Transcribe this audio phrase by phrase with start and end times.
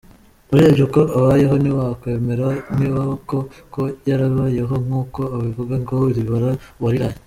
[0.51, 7.17] Urebye uko abayeho ntiwakwemera nibaba koko yarabayeho nk'uko abivuga, ngo ribara uwariraye.